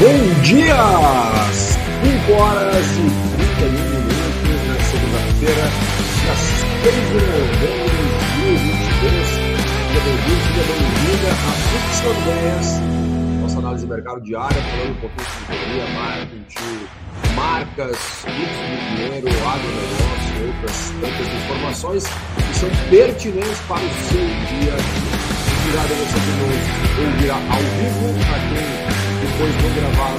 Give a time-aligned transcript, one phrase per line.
[0.00, 0.80] Bom dia!
[1.52, 3.04] 5 horas e
[3.36, 5.64] 31 minutos na segunda-feira,
[6.16, 6.34] dia
[6.84, 7.68] 6 de novembro de
[8.40, 9.28] 2022.
[9.28, 12.68] Seja bem-vindo, seja bem-vinda a Fixo Ideias,
[13.42, 16.78] nossa análise de mercado diária, falando um pouquinho de economia, marketing,
[17.34, 24.72] marcas, fluxo de dinheiro, agronegócio, outras tantas informações que são pertinentes para o seu dia
[24.72, 25.12] a dia.
[25.60, 30.16] Obrigado a você que nos ouvirá ao vivo, a quem depois vou gravar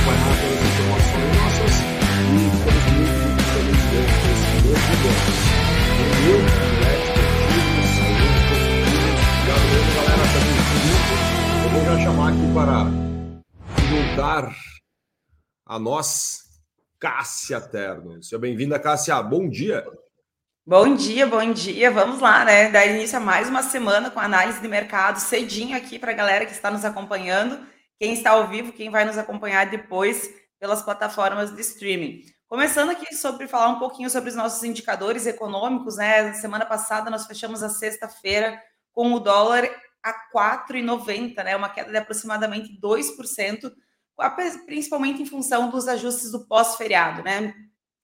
[0.00, 1.74] acompanhar todas as informações nossas
[2.20, 5.30] e estamos muito, muito felizes com esse novo ano.
[6.10, 9.20] Valeu, moleque, positivo, saúde, positivos.
[9.40, 10.24] Obrigado mesmo, galera,
[11.64, 12.76] Eu vou já chamar aqui para
[13.88, 14.44] juntar
[15.66, 16.38] a nós
[16.98, 18.22] Cássia Terno.
[18.22, 19.22] Seja bem-vinda, Cássia.
[19.22, 19.86] Bom dia.
[20.66, 21.90] Bom dia, bom dia.
[21.90, 22.68] Vamos lá, né?
[22.70, 26.44] Dar início a mais uma semana com análise de mercado cedinho aqui para a galera
[26.44, 27.69] que está nos acompanhando
[28.00, 32.24] quem está ao vivo, quem vai nos acompanhar depois pelas plataformas de streaming.
[32.48, 36.32] Começando aqui sobre falar um pouquinho sobre os nossos indicadores econômicos, né?
[36.32, 38.58] Semana passada nós fechamos a sexta-feira
[38.90, 39.68] com o dólar
[40.02, 41.54] a 4,90, né?
[41.54, 43.70] Uma queda de aproximadamente 2%,
[44.64, 47.54] principalmente em função dos ajustes do pós-feriado, né?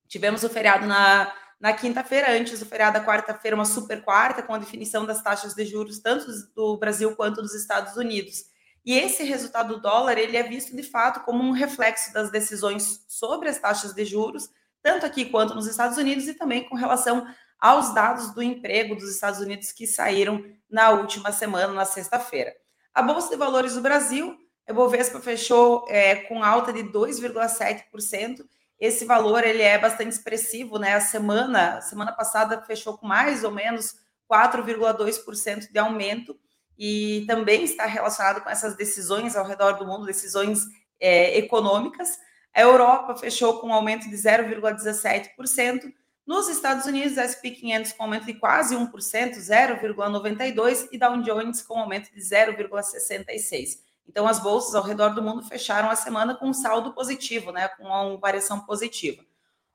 [0.06, 4.53] Tivemos o feriado na, na quinta-feira, antes do feriado da quarta-feira, uma super quarta, com
[4.53, 8.55] a definição das taxas de juros, tanto do Brasil quanto dos Estados Unidos.
[8.86, 13.04] E esse resultado do dólar, ele é visto de fato como um reflexo das decisões
[13.08, 14.48] sobre as taxas de juros,
[14.80, 17.26] tanto aqui quanto nos Estados Unidos e também com relação
[17.58, 22.54] aos dados do emprego dos Estados Unidos que saíram na última semana, na sexta-feira.
[22.94, 28.44] A Bolsa de Valores do Brasil, a Bovespa fechou é, com alta de 2,7%.
[28.78, 30.94] Esse valor ele é bastante expressivo, né?
[30.94, 33.96] A semana, semana passada fechou com mais ou menos
[34.30, 36.38] 4,2% de aumento
[36.78, 40.64] e também está relacionado com essas decisões ao redor do mundo, decisões
[41.00, 42.19] é, econômicas.
[42.55, 45.92] A Europa fechou com um aumento de 0,17%.
[46.27, 51.78] Nos Estados Unidos, S&P 500 com aumento de quase 1%, 0,92%, e Dow Jones com
[51.78, 53.78] aumento de 0,66%.
[54.08, 57.69] Então, as bolsas ao redor do mundo fecharam a semana com um saldo positivo, né,
[57.69, 59.22] com uma variação positiva.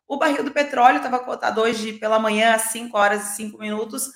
[0.08, 4.12] O barril do petróleo estava cotado hoje pela manhã às 5 horas e 5 minutos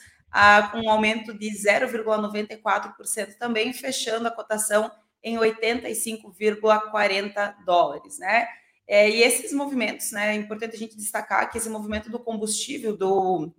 [0.72, 4.92] com um aumento de 0,94% também, fechando a cotação
[5.24, 8.46] em 85,40 dólares, né?
[8.86, 10.36] É, e esses movimentos, né?
[10.36, 13.50] É importante a gente destacar que esse movimento do combustível, do,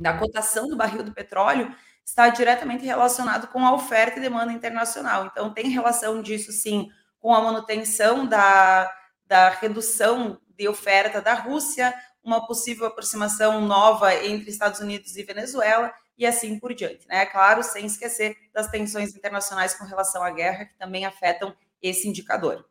[0.00, 1.70] da cotação do barril do petróleo,
[2.04, 5.26] está diretamente relacionado com a oferta e demanda internacional.
[5.26, 6.88] Então, tem relação disso, sim,
[7.20, 8.90] com a manutenção da,
[9.26, 15.92] da redução de oferta da Rússia, uma possível aproximação nova entre Estados Unidos e Venezuela
[16.16, 17.06] e assim por diante.
[17.08, 17.26] Né?
[17.26, 22.64] Claro, sem esquecer das tensões internacionais com relação à guerra, que também afetam esse indicador.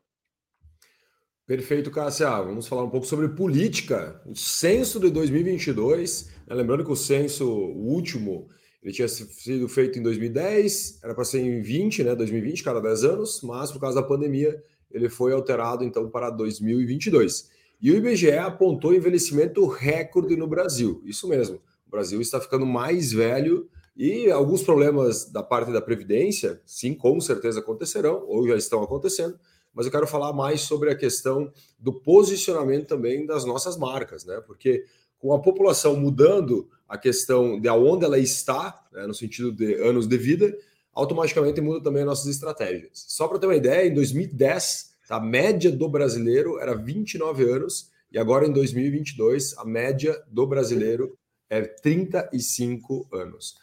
[1.46, 2.30] Perfeito, Cássia.
[2.30, 4.22] Vamos falar um pouco sobre política.
[4.26, 6.56] O censo de 2022, né?
[6.56, 8.50] lembrando que o censo o último
[8.84, 13.04] ele tinha sido feito em 2010, era para ser em 20, né, 2020, cada 10
[13.06, 14.62] anos, mas por causa da pandemia
[14.92, 17.50] ele foi alterado então para 2022.
[17.82, 21.02] E o IBGE apontou envelhecimento recorde no Brasil.
[21.06, 21.62] Isso mesmo.
[21.94, 27.60] Brasil está ficando mais velho e alguns problemas da parte da Previdência, sim, com certeza
[27.60, 29.40] acontecerão, ou já estão acontecendo,
[29.72, 34.42] mas eu quero falar mais sobre a questão do posicionamento também das nossas marcas, né?
[34.42, 34.86] Porque
[35.20, 40.08] com a população mudando a questão de aonde ela está, né, no sentido de anos
[40.08, 40.52] de vida,
[40.94, 43.06] automaticamente muda também as nossas estratégias.
[43.08, 48.18] Só para ter uma ideia, em 2010, a média do brasileiro era 29 anos, e
[48.18, 51.16] agora em 2022, a média do brasileiro
[51.54, 53.56] é 35 anos.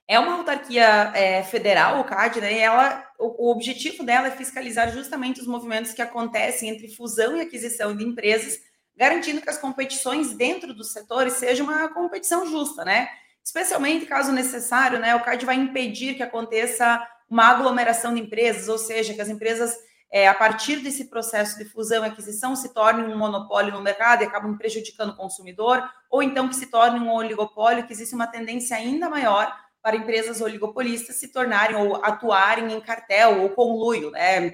[0.05, 2.53] É uma autarquia é, federal, o CAD, né?
[2.53, 7.37] E ela, o, o objetivo dela é fiscalizar justamente os movimentos que acontecem entre fusão
[7.37, 8.59] e aquisição de empresas,
[8.95, 13.09] garantindo que as competições dentro dos setores sejam uma competição justa, né?
[13.43, 18.77] especialmente caso necessário, né, o CAD vai impedir que aconteça uma aglomeração de empresas, ou
[18.77, 19.75] seja, que as empresas,
[20.09, 24.23] é, a partir desse processo de fusão e aquisição, se tornem um monopólio no mercado
[24.23, 28.27] e acabam prejudicando o consumidor, ou então que se torne um oligopólio, que existe uma
[28.27, 34.53] tendência ainda maior para empresas oligopolistas se tornarem ou atuarem em cartel ou conluio, né,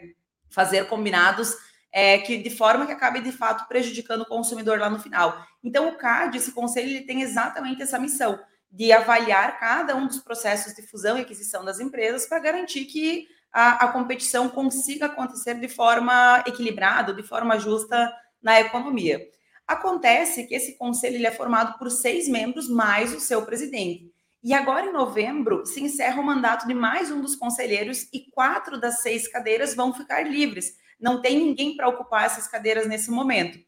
[0.50, 1.56] fazer combinados
[1.91, 5.44] é, que de forma que acabe de fato prejudicando o consumidor lá no final.
[5.63, 8.39] Então, o CAD, esse conselho, ele tem exatamente essa missão
[8.71, 13.27] de avaliar cada um dos processos de fusão e aquisição das empresas para garantir que
[13.51, 19.27] a, a, competição consiga acontecer de forma equilibrada, de forma justa na economia.
[19.68, 24.12] Acontece que esse conselho ele é formado por seis membros mais o seu presidente.
[24.42, 28.80] E agora, em novembro, se encerra o mandato de mais um dos conselheiros e quatro
[28.80, 30.75] das seis cadeiras vão ficar livres.
[31.00, 33.60] Não tem ninguém para ocupar essas cadeiras nesse momento.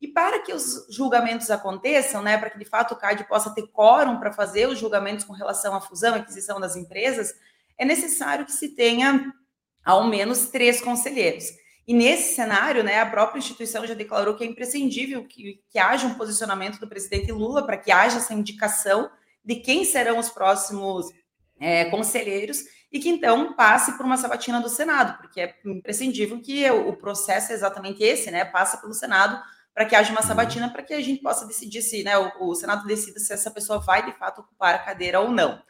[0.00, 3.68] E para que os julgamentos aconteçam, né, para que de fato o CAD possa ter
[3.68, 7.32] quórum para fazer os julgamentos com relação à fusão e aquisição das empresas,
[7.78, 9.32] é necessário que se tenha
[9.84, 11.44] ao menos três conselheiros.
[11.86, 16.06] E nesse cenário, né, a própria instituição já declarou que é imprescindível que, que haja
[16.06, 19.10] um posicionamento do presidente Lula para que haja essa indicação
[19.44, 21.06] de quem serão os próximos
[21.62, 26.68] é, conselheiros e que então passe por uma sabatina do Senado, porque é imprescindível que
[26.68, 29.40] o processo é exatamente esse, né, passa pelo Senado
[29.72, 32.54] para que haja uma sabatina, para que a gente possa decidir se, né, o, o
[32.54, 35.62] Senado decida se essa pessoa vai de fato ocupar a cadeira ou não.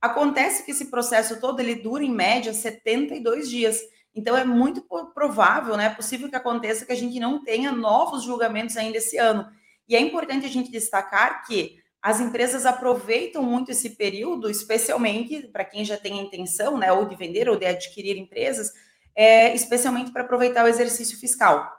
[0.00, 3.80] Acontece que esse processo todo ele dura em média 72 dias.
[4.14, 4.82] Então é muito
[5.14, 9.48] provável, né, possível que aconteça que a gente não tenha novos julgamentos ainda esse ano.
[9.88, 15.64] E é importante a gente destacar que as empresas aproveitam muito esse período, especialmente para
[15.64, 18.72] quem já tem a intenção, né, ou de vender ou de adquirir empresas,
[19.14, 21.74] é, especialmente para aproveitar o exercício fiscal.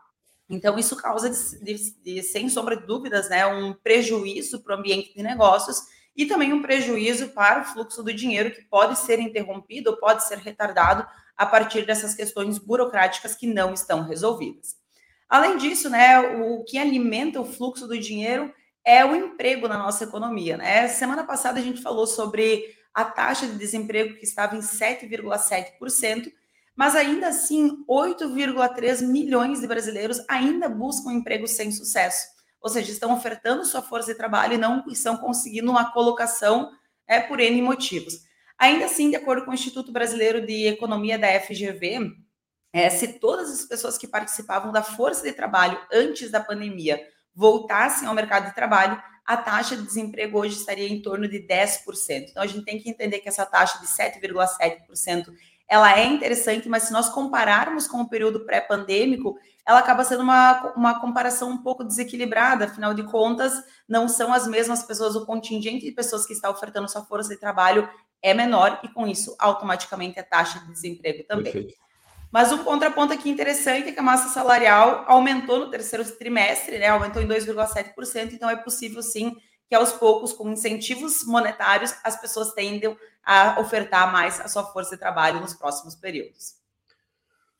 [0.50, 5.14] Então, isso causa, de, de, sem sombra de dúvidas, né, um prejuízo para o ambiente
[5.14, 5.82] de negócios
[6.16, 10.26] e também um prejuízo para o fluxo do dinheiro que pode ser interrompido ou pode
[10.26, 14.76] ser retardado a partir dessas questões burocráticas que não estão resolvidas.
[15.30, 18.52] Além disso, né, o que alimenta o fluxo do dinheiro
[18.88, 20.56] é o emprego na nossa economia.
[20.56, 20.88] Né?
[20.88, 26.32] Semana passada a gente falou sobre a taxa de desemprego que estava em 7,7%,
[26.74, 32.30] mas ainda assim, 8,3 milhões de brasileiros ainda buscam emprego sem sucesso.
[32.62, 36.72] Ou seja, estão ofertando sua força de trabalho e não estão conseguindo uma colocação
[37.06, 38.22] é, por N motivos.
[38.58, 42.14] Ainda assim, de acordo com o Instituto Brasileiro de Economia da FGV,
[42.72, 47.00] é, se todas as pessoas que participavam da força de trabalho antes da pandemia
[47.38, 52.30] voltassem ao mercado de trabalho, a taxa de desemprego hoje estaria em torno de 10%.
[52.32, 55.28] Então, a gente tem que entender que essa taxa de 7,7%
[55.70, 60.74] ela é interessante, mas se nós compararmos com o período pré-pandêmico, ela acaba sendo uma,
[60.76, 63.54] uma comparação um pouco desequilibrada, afinal de contas,
[63.88, 67.40] não são as mesmas pessoas, o contingente de pessoas que está ofertando sua força de
[67.40, 67.88] trabalho
[68.22, 71.52] é menor e com isso automaticamente a taxa de desemprego também.
[71.52, 71.87] Perfeito.
[72.32, 76.88] Mas um contraponto aqui interessante é que a massa salarial aumentou no terceiro trimestre, né?
[76.88, 79.36] Aumentou em 2,7%, então é possível sim
[79.68, 84.96] que aos poucos, com incentivos monetários, as pessoas tendem a ofertar mais a sua força
[84.96, 86.56] de trabalho nos próximos períodos.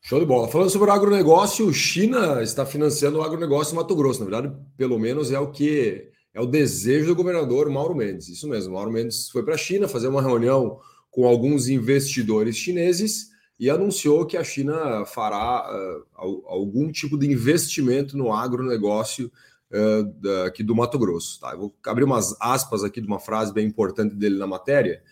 [0.00, 0.48] Show de bola.
[0.48, 4.20] Falando sobre o agronegócio, China está financiando o agronegócio no Mato Grosso.
[4.20, 8.28] Na verdade, pelo menos é o que é o desejo do governador Mauro Mendes.
[8.28, 8.74] Isso mesmo.
[8.74, 10.78] Mauro Mendes foi para a China fazer uma reunião
[11.10, 18.16] com alguns investidores chineses e anunciou que a China fará uh, algum tipo de investimento
[18.16, 19.32] no agronegócio
[19.72, 21.40] uh, aqui do Mato Grosso.
[21.40, 21.52] Tá?
[21.52, 25.02] Eu vou abrir umas aspas aqui de uma frase bem importante dele na matéria.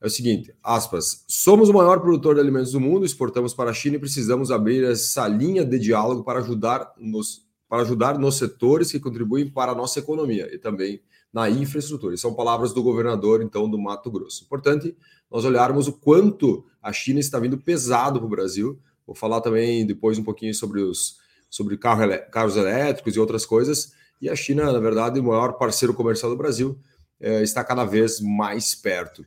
[0.00, 3.74] É o seguinte, aspas, somos o maior produtor de alimentos do mundo, exportamos para a
[3.74, 8.92] China e precisamos abrir essa linha de diálogo para ajudar nos, para ajudar nos setores
[8.92, 11.02] que contribuem para a nossa economia e também
[11.32, 12.14] na infraestrutura.
[12.14, 14.44] E são palavras do governador, então, do Mato Grosso.
[14.44, 14.96] Importante
[15.28, 18.80] nós olharmos o quanto a China está vindo pesado para o Brasil.
[19.06, 21.18] Vou falar também depois um pouquinho sobre os
[21.50, 23.92] sobre carro, carros elétricos e outras coisas.
[24.22, 26.78] E a China, na verdade, o maior parceiro comercial do Brasil,
[27.20, 29.24] é, está cada vez mais perto.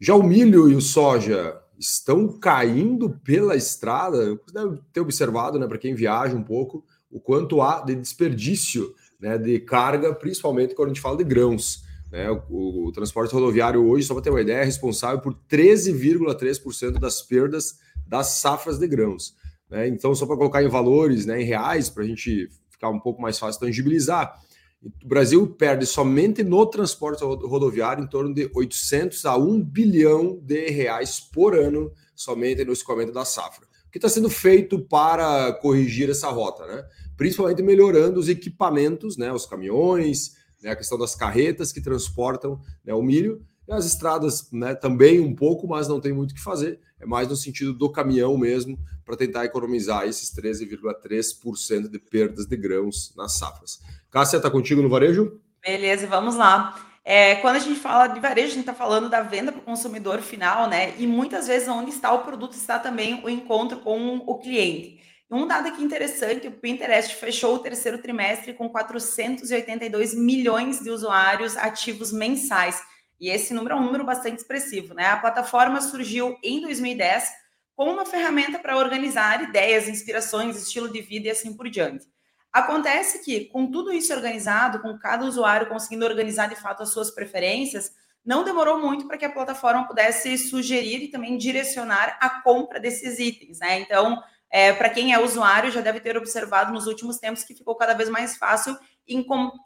[0.00, 4.36] Já o milho e o soja estão caindo pela estrada.
[4.52, 9.38] Deve ter observado, né, para quem viaja um pouco, o quanto há de desperdício né,
[9.38, 11.84] de carga, principalmente quando a gente fala de grãos.
[12.10, 12.30] Né?
[12.30, 17.22] O, o, transporte rodoviário hoje, só para ter uma ideia, é responsável por 13,3% das
[17.22, 19.34] perdas das safras de grãos.
[19.68, 19.88] Né?
[19.88, 23.20] Então, só para colocar em valores, né, em reais, para a gente ficar um pouco
[23.20, 24.40] mais fácil tangibilizar,
[24.82, 30.68] o Brasil perde somente no transporte rodoviário em torno de 800 a 1 bilhão de
[30.68, 33.66] reais por ano somente no escoamento da safra.
[33.88, 36.84] O que está sendo feito para corrigir essa rota, né?
[37.16, 39.32] Principalmente melhorando os equipamentos, né?
[39.32, 40.36] Os caminhões,
[40.66, 40.72] né?
[40.72, 42.92] a questão das carretas que transportam né?
[42.92, 44.74] o milho e as estradas, né?
[44.74, 46.78] Também um pouco, mas não tem muito o que fazer.
[47.00, 52.56] É mais no sentido do caminhão mesmo para tentar economizar esses 13,3% de perdas de
[52.56, 53.80] grãos nas safras.
[54.10, 55.40] Cássia, está contigo no varejo?
[55.64, 56.80] Beleza, vamos lá.
[57.04, 59.64] É, quando a gente fala de varejo, a gente está falando da venda para o
[59.64, 60.94] consumidor final, né?
[60.98, 65.00] E muitas vezes onde está o produto está também o encontro com o cliente.
[65.28, 71.56] Um dado aqui interessante, o Pinterest fechou o terceiro trimestre com 482 milhões de usuários
[71.56, 72.80] ativos mensais.
[73.18, 75.06] E esse número é um número bastante expressivo, né?
[75.06, 77.28] A plataforma surgiu em 2010
[77.74, 82.06] como uma ferramenta para organizar ideias, inspirações, estilo de vida e assim por diante.
[82.52, 87.10] Acontece que, com tudo isso organizado, com cada usuário conseguindo organizar de fato as suas
[87.10, 87.92] preferências,
[88.24, 93.18] não demorou muito para que a plataforma pudesse sugerir e também direcionar a compra desses
[93.18, 93.80] itens, né?
[93.80, 97.74] Então, é, para quem é usuário, já deve ter observado nos últimos tempos que ficou
[97.76, 98.76] cada vez mais fácil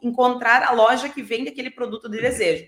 [0.01, 2.65] encontrar a loja que vende aquele produto de desejo.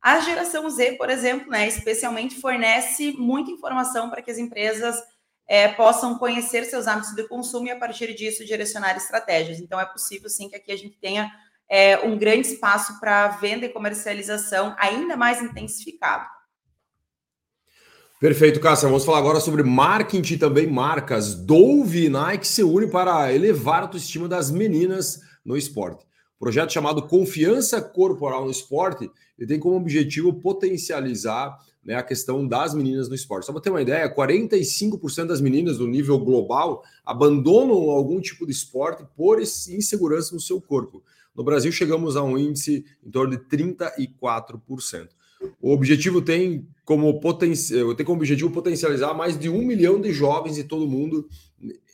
[0.00, 5.02] A geração Z, por exemplo, né, especialmente fornece muita informação para que as empresas
[5.48, 9.60] é, possam conhecer seus hábitos de consumo e, a partir disso, direcionar estratégias.
[9.60, 11.30] Então, é possível, sim, que aqui a gente tenha
[11.68, 16.35] é, um grande espaço para venda e comercialização ainda mais intensificado.
[18.18, 18.88] Perfeito, Cássia.
[18.88, 21.34] Vamos falar agora sobre marketing também marcas.
[21.34, 26.02] Dove e Nike se unem para elevar a autoestima das meninas no esporte.
[26.36, 32.48] O projeto chamado Confiança Corporal no Esporte ele tem como objetivo potencializar né, a questão
[32.48, 33.44] das meninas no esporte.
[33.44, 38.52] Só para ter uma ideia, 45% das meninas no nível global abandonam algum tipo de
[38.52, 41.04] esporte por insegurança no seu corpo.
[41.34, 45.08] No Brasil, chegamos a um índice em torno de 34%.
[45.60, 47.52] O objetivo tem como, poten
[47.96, 51.28] tem como objetivo potencializar mais de um milhão de jovens de todo mundo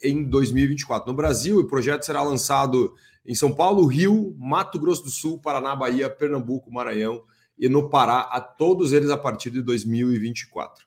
[0.02, 1.10] em 2024.
[1.10, 2.94] No Brasil, o projeto será lançado
[3.24, 7.22] em São Paulo, Rio, Mato Grosso do Sul, Paraná, Bahia, Pernambuco, Maranhão,
[7.58, 10.84] e no Pará, a todos eles a partir de 2024.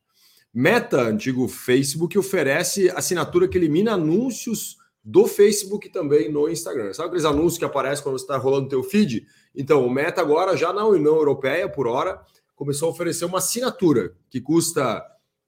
[0.53, 6.91] Meta, antigo Facebook, oferece assinatura que elimina anúncios do Facebook também no Instagram.
[6.93, 9.25] Sabe aqueles anúncios que aparecem quando você está rolando teu feed?
[9.55, 12.21] Então, o Meta agora, já na União Europeia, por hora,
[12.55, 15.03] começou a oferecer uma assinatura que custa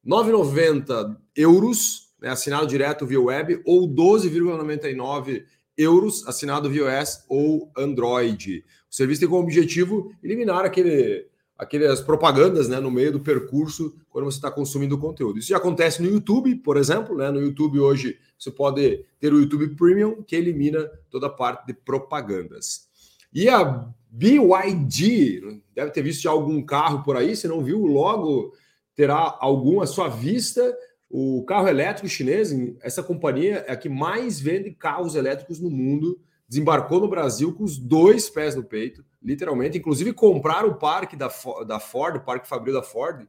[0.06, 5.44] 9,90 euros, né, assinado direto via web, ou 12,99
[5.78, 8.64] euros, assinado via iOS ou Android.
[8.90, 14.26] O serviço tem como objetivo eliminar aquele, aquelas propagandas né, no meio do percurso quando
[14.26, 15.38] você está consumindo conteúdo.
[15.40, 17.16] Isso já acontece no YouTube, por exemplo.
[17.16, 17.30] Né?
[17.30, 21.74] No YouTube hoje você pode ter o YouTube Premium, que elimina toda a parte de
[21.74, 22.87] propagandas.
[23.34, 28.53] E a BYD, deve ter visto algum carro por aí, se não viu, logo
[28.96, 30.75] terá algum à sua vista.
[31.10, 36.19] O carro elétrico chinês, essa companhia é a que mais vende carros elétricos no mundo
[36.48, 39.77] desembarcou no Brasil com os dois pés no peito, literalmente.
[39.77, 41.29] Inclusive, compraram o parque da,
[41.67, 43.27] da Ford, o parque Fabril da Ford,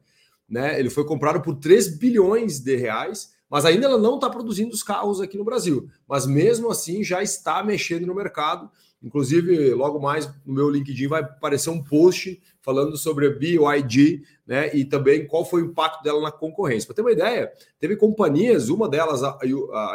[0.48, 0.78] né?
[0.78, 4.82] Ele foi comprado por 3 bilhões de reais, mas ainda ela não está produzindo os
[4.82, 5.88] carros aqui no Brasil.
[6.06, 8.70] Mas mesmo assim já está mexendo no mercado.
[9.00, 14.74] Inclusive, logo mais no meu LinkedIn vai aparecer um post falando sobre a BYD, né?
[14.76, 16.86] E também qual foi o impacto dela na concorrência.
[16.86, 19.38] Para ter uma ideia, teve companhias, uma delas, a,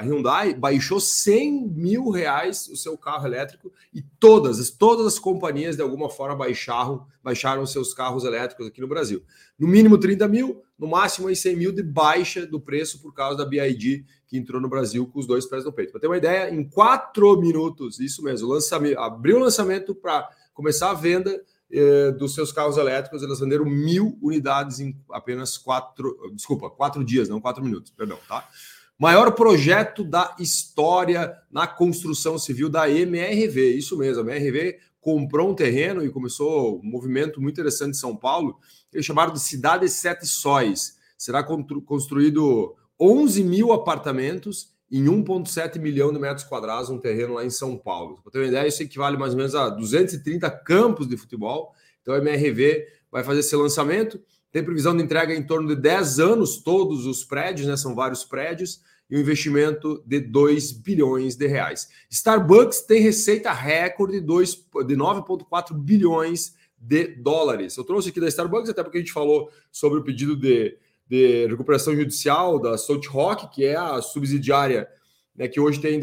[0.01, 5.81] Hyundai, baixou 100 mil reais o seu carro elétrico e todas, todas as companhias de
[5.81, 9.21] alguma forma baixaram, baixaram seus carros elétricos aqui no Brasil.
[9.59, 13.37] No mínimo 30 mil, no máximo aí 100 mil de baixa do preço por causa
[13.37, 15.91] da BID que entrou no Brasil com os dois pés no peito.
[15.91, 20.89] Para ter uma ideia, em quatro minutos, isso mesmo, lançamento, abriu o lançamento para começar
[20.89, 21.39] a venda
[21.71, 27.29] eh, dos seus carros elétricos, eles venderam mil unidades em apenas quatro, desculpa, quatro dias,
[27.29, 28.49] não quatro minutos, perdão, tá?
[28.97, 35.55] Maior projeto da história na construção civil da MRV, isso mesmo, a MRV comprou um
[35.55, 38.57] terreno e começou um movimento muito interessante em São Paulo,
[38.91, 40.97] eles chamaram de Cidade Sete Sóis.
[41.17, 47.49] Será construído 11 mil apartamentos em 1,7 milhão de metros quadrados um terreno lá em
[47.49, 48.19] São Paulo.
[48.21, 51.73] Para ter uma ideia, isso equivale mais ou menos a 230 campos de futebol.
[52.01, 54.21] Então a MRV vai fazer esse lançamento.
[54.51, 57.75] Tem previsão de entrega em torno de 10 anos, todos os prédios, né?
[57.75, 61.89] São vários prédios, e um investimento de 2 bilhões de reais.
[62.09, 67.77] Starbucks tem receita recorde de, de 9,4 bilhões de dólares.
[67.77, 71.47] Eu trouxe aqui da Starbucks, até porque a gente falou sobre o pedido de de
[71.47, 74.87] recuperação judicial da Salt Rock, que é a subsidiária
[75.35, 75.99] né, que hoje tem,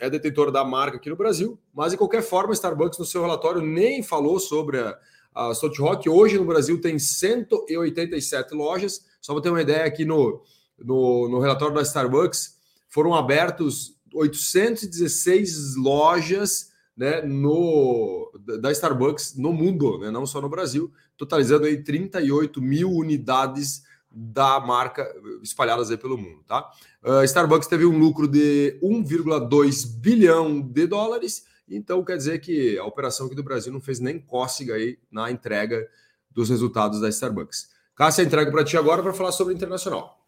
[0.00, 3.60] é detentora da marca aqui no Brasil, mas de qualquer forma, Starbucks no seu relatório
[3.60, 4.96] nem falou sobre a,
[5.34, 6.08] a Salt Rock.
[6.08, 9.04] Hoje no Brasil tem 187 lojas.
[9.20, 10.42] Só para ter uma ideia, aqui no,
[10.78, 18.30] no, no relatório da Starbucks foram abertos 816 lojas né, no,
[18.60, 24.58] da Starbucks no mundo, né, não só no Brasil, totalizando aí 38 mil unidades da
[24.58, 25.08] marca
[25.42, 26.70] espalhadas aí pelo mundo, tá?
[27.02, 32.84] Uh, Starbucks teve um lucro de 1,2 bilhão de dólares, então quer dizer que a
[32.84, 35.88] operação aqui do Brasil não fez nem cócega aí na entrega
[36.30, 37.70] dos resultados da Starbucks.
[37.94, 40.18] Cássia, entrega para ti agora para falar sobre internacional.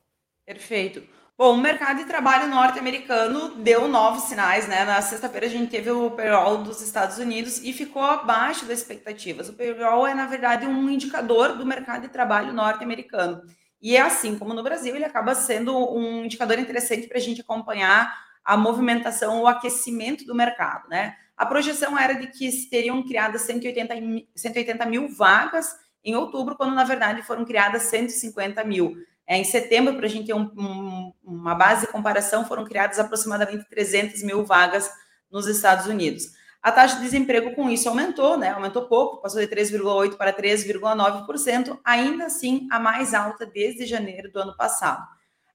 [0.47, 1.03] Perfeito.
[1.37, 4.85] Bom, o mercado de trabalho norte-americano deu novos sinais, né?
[4.85, 9.49] Na sexta-feira a gente teve o payroll dos Estados Unidos e ficou abaixo das expectativas.
[9.49, 13.43] O payroll é, na verdade, um indicador do mercado de trabalho norte-americano.
[13.83, 17.41] E é assim como no Brasil, ele acaba sendo um indicador interessante para a gente
[17.41, 21.17] acompanhar a movimentação, o aquecimento do mercado, né?
[21.37, 23.95] A projeção era de que teriam criadas 180,
[24.37, 25.75] 180 mil vagas
[26.05, 28.97] em outubro, quando na verdade foram criadas 150 mil.
[29.27, 32.99] É, em setembro, para a gente ter um, um, uma base de comparação, foram criadas
[32.99, 34.91] aproximadamente 300 mil vagas
[35.31, 36.33] nos Estados Unidos.
[36.63, 38.51] A taxa de desemprego com isso aumentou, né?
[38.51, 44.39] Aumentou pouco, passou de 3,8% para 3,9%, ainda assim a mais alta desde janeiro do
[44.39, 45.05] ano passado.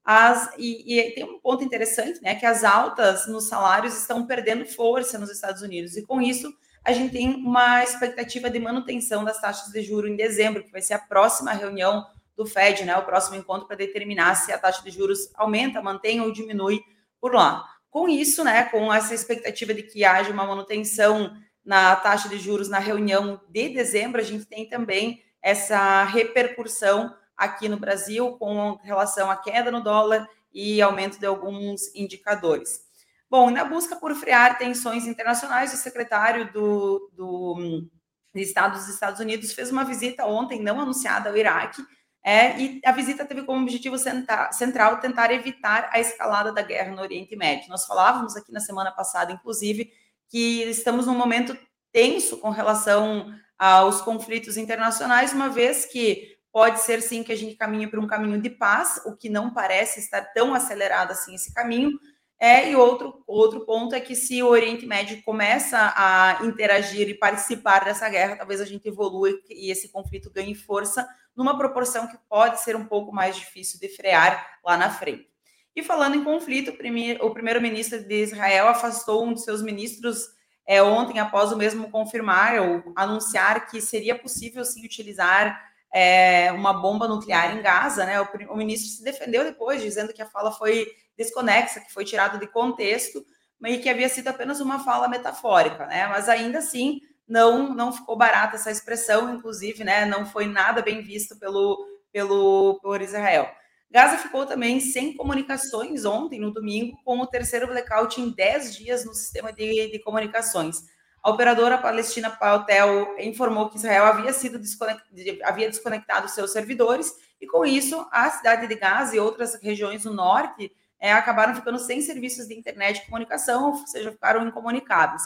[0.03, 2.35] As, e, e, tem um ponto interessante, né?
[2.35, 6.91] Que as altas nos salários estão perdendo força nos Estados Unidos, e com isso a
[6.91, 10.93] gente tem uma expectativa de manutenção das taxas de juro em dezembro, que vai ser
[10.93, 12.96] a próxima reunião do Fed, né?
[12.98, 16.81] O próximo encontro para determinar se a taxa de juros aumenta, mantém ou diminui
[17.20, 17.76] por lá.
[17.98, 22.70] Com isso, né, com essa expectativa de que haja uma manutenção na taxa de juros
[22.70, 29.31] na reunião de dezembro, a gente tem também essa repercussão aqui no Brasil com relação
[29.31, 32.81] à queda no dólar e aumento de alguns indicadores.
[33.27, 37.83] Bom, na busca por frear tensões internacionais, o secretário do, do
[38.31, 41.81] de Estado dos Estados Unidos fez uma visita ontem, não anunciada ao Iraque,
[42.29, 47.01] é, e a visita teve como objetivo central tentar evitar a escalada da guerra no
[47.01, 47.70] Oriente Médio.
[47.70, 49.94] Nós falávamos aqui na semana passada, inclusive,
[50.27, 51.57] que estamos num momento
[51.90, 57.55] tenso com relação aos conflitos internacionais, uma vez que pode ser sim que a gente
[57.55, 61.53] caminhe para um caminho de paz, o que não parece estar tão acelerado assim esse
[61.53, 61.98] caminho.
[62.39, 67.15] É, e outro, outro ponto é que se o Oriente Médio começa a interagir e
[67.15, 72.17] participar dessa guerra, talvez a gente evolua e esse conflito ganhe força numa proporção que
[72.29, 75.27] pode ser um pouco mais difícil de frear lá na frente.
[75.75, 76.75] E falando em conflito,
[77.21, 80.27] o primeiro-ministro de Israel afastou um de seus ministros
[80.65, 85.57] é, ontem, após o mesmo confirmar ou anunciar que seria possível sim utilizar
[85.93, 88.05] é, uma bomba nuclear em Gaza.
[88.05, 88.19] Né?
[88.19, 90.87] O, o, ministro se defendeu depois, dizendo que a fala foi
[91.18, 93.25] desconexa, que foi tirada de contexto,
[93.66, 95.86] e que havia sido apenas uma fala metafórica.
[95.88, 96.08] Né?
[96.08, 101.01] Mas ainda assim, não não ficou barata essa expressão, inclusive, né, não foi nada bem
[101.01, 101.77] visto pelo,
[102.12, 103.50] pelo por Israel.
[103.90, 109.06] Gaza ficou também sem comunicações ontem, no domingo, com o terceiro blackout em 10 dias
[109.06, 110.84] no sistema de, de comunicações.
[111.24, 115.10] A operadora palestina Paltel informou que Israel havia sido desconectado,
[115.44, 120.14] havia desconectado seus servidores e, com isso, a cidade de Gaza e outras regiões do
[120.14, 125.22] norte é, acabaram ficando sem serviços de internet e comunicação, ou seja, ficaram incomunicadas.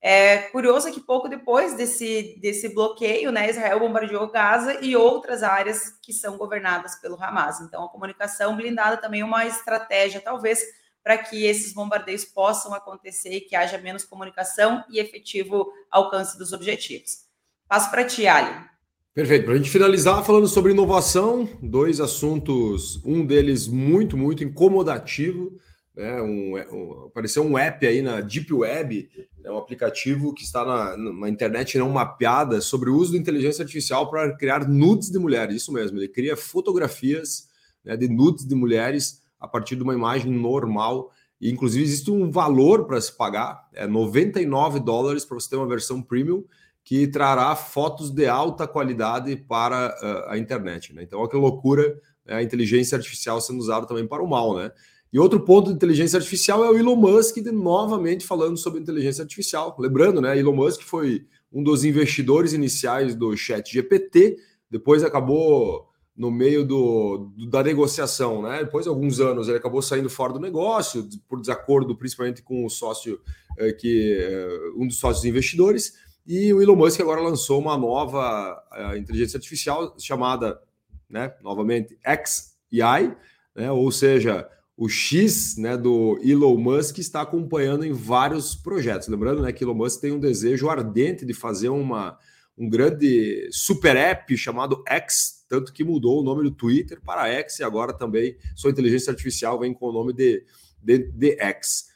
[0.00, 5.90] É curioso que pouco depois desse, desse bloqueio, né, Israel bombardeou Gaza e outras áreas
[6.00, 7.60] que são governadas pelo Hamas.
[7.60, 10.62] Então, a comunicação blindada também é uma estratégia, talvez,
[11.02, 16.52] para que esses bombardeios possam acontecer e que haja menos comunicação e efetivo alcance dos
[16.52, 17.26] objetivos.
[17.66, 18.77] Passo para ti, Ali.
[19.18, 19.46] Perfeito.
[19.46, 25.58] Para a gente finalizar falando sobre inovação, dois assuntos, um deles muito, muito incomodativo
[25.96, 29.10] né, um, um, apareceu um app aí na Deep Web,
[29.42, 33.62] é um aplicativo que está na, na internet não mapeada sobre o uso da inteligência
[33.62, 35.56] artificial para criar nudes de mulheres.
[35.56, 37.48] Isso mesmo, ele cria fotografias
[37.84, 41.10] né, de nudes de mulheres a partir de uma imagem normal.
[41.40, 45.66] E, inclusive, existe um valor para se pagar, é 99 dólares para você ter uma
[45.66, 46.44] versão premium
[46.88, 50.94] que trará fotos de alta qualidade para uh, a internet.
[50.94, 51.02] Né?
[51.02, 54.72] Então, olha que loucura né, a inteligência artificial sendo usada também para o mal, né?
[55.12, 59.20] E outro ponto de inteligência artificial é o Elon Musk de, novamente falando sobre inteligência
[59.20, 59.76] artificial.
[59.78, 64.38] Lembrando, né, Elon Musk foi um dos investidores iniciais do Chat GPT,
[64.70, 68.64] depois acabou no meio do, do, da negociação, né?
[68.64, 72.70] Depois de alguns anos ele acabou saindo fora do negócio por desacordo, principalmente com o
[72.70, 73.20] sócio
[73.58, 76.07] eh, que eh, um dos sócios investidores.
[76.28, 80.60] E o Elon Musk agora lançou uma nova eh, inteligência artificial chamada,
[81.08, 83.16] né, novamente XAI,
[83.56, 83.72] né?
[83.72, 89.08] Ou seja, o X né, do Elon Musk está acompanhando em vários projetos.
[89.08, 92.18] Lembrando né, que Elon Musk tem um desejo ardente de fazer uma,
[92.58, 97.58] um grande super app chamado X, tanto que mudou o nome do Twitter para X
[97.58, 100.44] e agora também sua inteligência artificial vem com o nome de,
[100.82, 101.87] de, de X.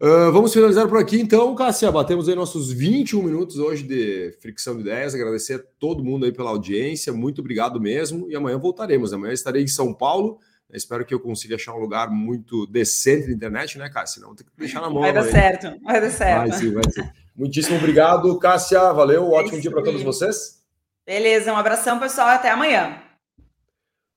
[0.00, 1.90] Uh, vamos finalizar por aqui então, Cássia.
[1.90, 5.14] Batemos aí nossos 21 minutos hoje de fricção de ideias.
[5.14, 7.12] Agradecer a todo mundo aí pela audiência.
[7.12, 8.30] Muito obrigado mesmo.
[8.30, 9.12] E amanhã voltaremos.
[9.12, 10.38] Amanhã estarei em São Paulo
[10.72, 14.22] espero que eu consiga achar um lugar muito decente na internet, né, Cássia?
[14.22, 15.02] Não tem que deixar na mão.
[15.02, 15.30] Vai dar aí.
[15.30, 16.48] certo, vai dar certo.
[16.48, 17.02] Vai sim, vai sim.
[17.34, 18.92] Muitíssimo obrigado, Cássia.
[18.92, 20.62] Valeu, é ótimo dia para todos vocês.
[21.04, 22.28] Beleza, um abração, pessoal.
[22.28, 23.05] Até amanhã.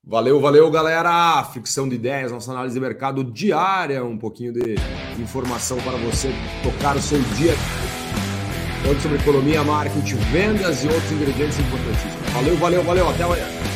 [0.09, 1.43] Valeu, valeu, galera.
[1.53, 4.73] Ficção de ideias, nossa análise de mercado diária, um pouquinho de
[5.21, 7.53] informação para você tocar o seu dia.
[8.81, 12.29] Falando sobre economia, marketing, vendas e outros ingredientes importantíssimos.
[12.33, 13.07] Valeu, valeu, valeu.
[13.07, 13.68] Até amanhã.